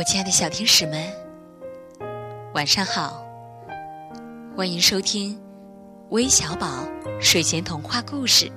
[0.00, 1.12] 我亲爱的小天使们，
[2.54, 3.22] 晚上好！
[4.56, 5.38] 欢迎收听
[6.08, 6.88] 微小宝
[7.20, 8.50] 睡前童话故事。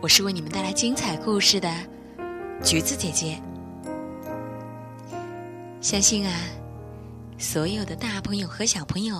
[0.00, 1.70] 我是为你们带来精彩故事的
[2.64, 3.38] 橘子姐姐。
[5.82, 6.32] 相信啊，
[7.36, 9.16] 所有的大朋友和小朋友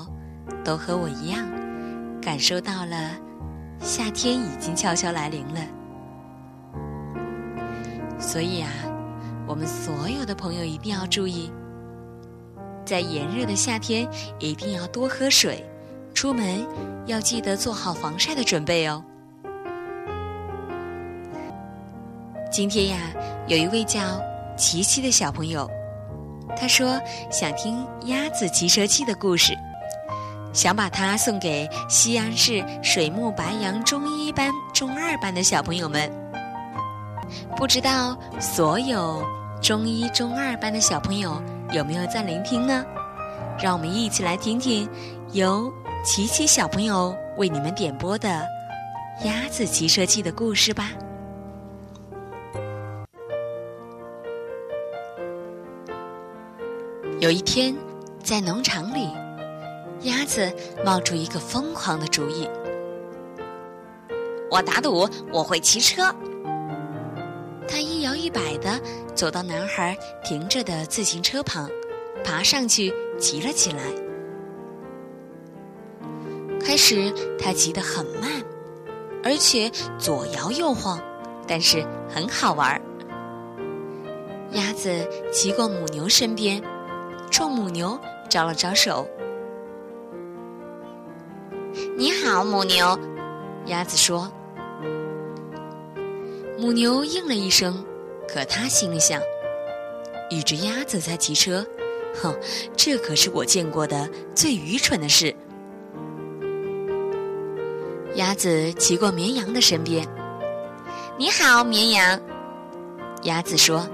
[0.64, 1.46] 都和我一样，
[2.22, 3.10] 感受到了
[3.82, 5.60] 夏天已经悄悄来临了。
[8.18, 8.70] 所以啊。
[9.48, 11.50] 我们所有的朋友一定要注意，
[12.84, 14.06] 在炎热的夏天
[14.38, 15.64] 一定要多喝水，
[16.12, 16.64] 出门
[17.06, 19.02] 要记得做好防晒的准备哦。
[22.52, 22.98] 今天呀，
[23.46, 24.00] 有一位叫
[24.54, 25.66] 琪琪的小朋友，
[26.54, 29.56] 他说想听鸭子骑车记的故事，
[30.52, 36.12] 想把它送给西安市水木白杨中一班、中二班的小朋友们。
[37.56, 39.24] 不知道所有。
[39.60, 41.42] 中一、中二班的小朋友
[41.72, 42.84] 有没有在聆听呢？
[43.60, 44.88] 让我们一起来听听
[45.32, 45.72] 由
[46.04, 48.28] 琪琪小朋友为你们点播的
[49.26, 50.90] 《鸭子骑车记》的故事吧。
[57.20, 57.76] 有一天，
[58.22, 59.08] 在农场里，
[60.02, 62.48] 鸭子冒出一个疯狂的主意
[64.50, 66.14] ：“我打赌我会骑车。”
[67.68, 68.80] 他一摇一摆的
[69.14, 71.68] 走到男孩停着的自行车旁，
[72.24, 73.82] 爬上去骑了起来。
[76.58, 78.42] 开始他骑得很慢，
[79.22, 80.98] 而且左摇右晃，
[81.46, 82.80] 但是很好玩。
[84.52, 86.62] 鸭子骑过母牛身边，
[87.30, 87.98] 冲母牛
[88.30, 89.06] 招了招手
[91.96, 92.98] ：“你好，母牛。”
[93.66, 94.30] 鸭子说。
[96.60, 97.84] 母牛应了一声，
[98.26, 99.22] 可它心里想：
[100.28, 101.64] 一只鸭子在骑车，
[102.20, 102.34] 哼，
[102.76, 105.32] 这可是我见过的最愚蠢的事。
[108.16, 110.04] 鸭子骑过绵羊的身边，
[111.16, 112.20] 你好，绵羊。
[113.22, 113.88] 鸭子说。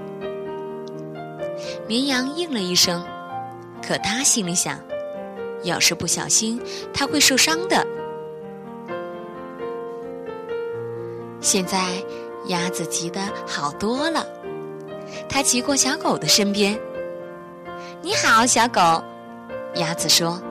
[1.87, 3.05] 绵羊应了一声，
[3.87, 4.79] 可它心里想：
[5.61, 6.59] 要是不小心，
[6.91, 7.85] 它会受伤的。
[11.39, 12.03] 现在。
[12.47, 14.25] 鸭子骑得好多了，
[15.27, 16.79] 它骑过小狗的身边。
[18.01, 19.03] “你好，小狗。”
[19.75, 20.41] 鸭子说。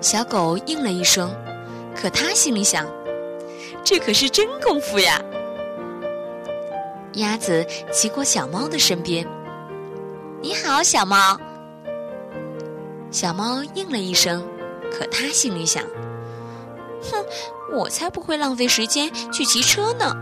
[0.00, 1.30] 小狗应了一声，
[1.94, 2.86] 可它心里想
[3.82, 5.20] ：“这可是真功夫呀！”
[7.14, 9.26] 鸭子骑过小猫的身边。
[10.40, 11.38] “你好，小猫。”
[13.10, 14.46] 小猫应了一声，
[14.92, 15.82] 可它心里想。
[17.02, 17.24] 哼，
[17.76, 20.14] 我才不会浪费时间去骑车呢。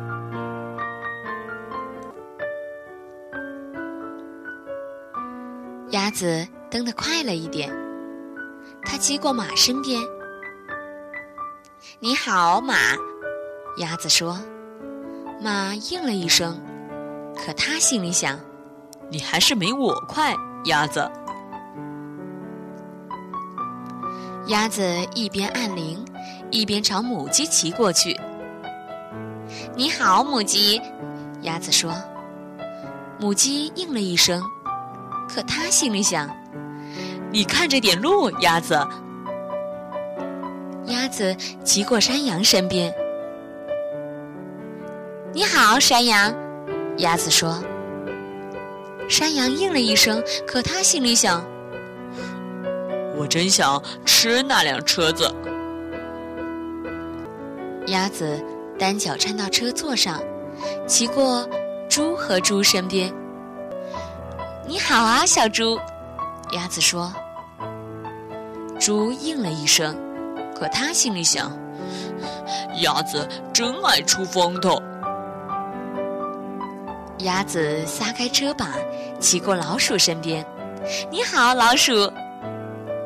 [5.90, 7.72] 鸭子蹬得快了一点，
[8.84, 10.00] 它骑过马身边。
[12.00, 12.74] 你好，马。
[13.78, 14.38] 鸭子说。
[15.40, 16.58] 马应了一声，
[17.36, 18.40] 可它心里想：
[19.10, 21.08] 你还是没我快，鸭子。
[24.46, 24.82] 鸭子
[25.14, 26.04] 一边按铃。
[26.50, 28.18] 一边朝母鸡骑过去。
[29.74, 30.80] 你好，母鸡，
[31.42, 31.92] 鸭子说。
[33.18, 34.40] 母鸡应了一声，
[35.28, 36.30] 可它心里想：
[37.32, 38.78] 你看着点路，鸭子。
[40.86, 42.94] 鸭子骑过山羊身边。
[45.32, 46.32] 你好，山羊，
[46.98, 47.60] 鸭子说。
[49.08, 51.44] 山羊应了一声，可它心里想：
[53.16, 55.34] 我真想吃那辆车子。
[57.86, 58.42] 鸭子
[58.78, 60.20] 单脚站到车座上，
[60.86, 61.48] 骑过
[61.88, 63.12] 猪和猪身边。
[64.66, 65.78] 你好啊，小猪，
[66.52, 67.12] 鸭子说。
[68.78, 69.96] 猪应了一声，
[70.54, 71.50] 可它心里想：
[72.82, 74.82] 鸭子真爱出风头。
[77.20, 78.74] 鸭子撒开车把，
[79.18, 80.44] 骑过老鼠身边。
[81.10, 82.12] 你好，老鼠，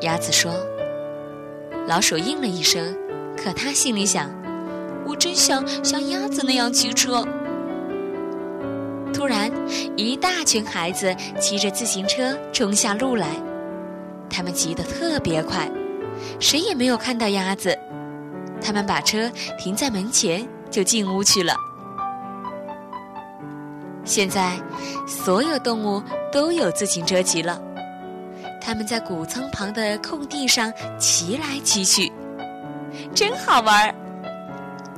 [0.01, 0.53] 鸭子说。
[1.87, 2.95] 老鼠应了一声，
[3.35, 4.29] 可它心里想。
[5.05, 7.25] 我真想像鸭子那样骑车。
[9.13, 9.51] 突然，
[9.97, 13.27] 一大群孩子骑着自行车冲下路来，
[14.29, 15.69] 他们骑得特别快，
[16.39, 17.77] 谁也没有看到鸭子。
[18.63, 21.55] 他们把车停在门前，就进屋去了。
[24.05, 24.53] 现在，
[25.07, 26.01] 所有动物
[26.31, 27.59] 都有自行车骑了，
[28.61, 32.11] 他们在谷仓旁的空地上骑来骑去，
[33.15, 33.95] 真好玩儿。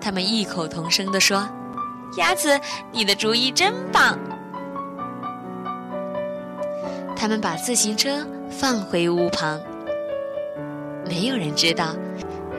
[0.01, 1.47] 他们异口同声地说
[2.17, 2.59] ：“鸭子，
[2.91, 4.19] 你的主意真棒！
[7.15, 9.59] 他们把自行车放回屋旁。
[11.05, 11.95] 没有人知道，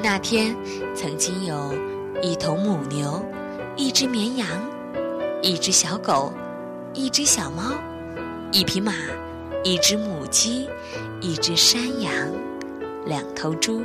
[0.03, 0.57] 那天
[0.97, 1.75] 曾经有
[2.23, 3.23] 一头母牛，
[3.77, 4.49] 一只绵羊，
[5.43, 6.33] 一只小狗，
[6.95, 7.73] 一只小猫，
[8.53, 8.93] 一匹马，
[9.67, 10.69] 一只母鸡，
[11.23, 12.13] 一只山羊，
[13.07, 13.83] 两头猪，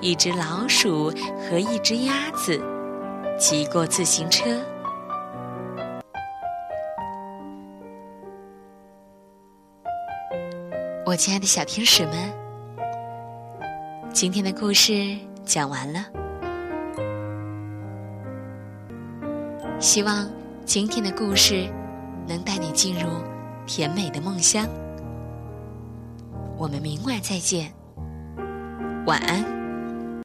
[0.00, 2.58] 一只老鼠和一只鸭子。
[3.38, 4.58] 骑过自行车，
[11.04, 12.14] 我亲爱的小天使们，
[14.14, 16.06] 今天的故事讲完了。
[19.78, 20.26] 希望
[20.64, 21.66] 今天的故事
[22.26, 23.08] 能带你进入
[23.72, 24.68] 甜美的梦乡。
[26.58, 27.72] 我们明晚再见，
[29.06, 29.59] 晚安。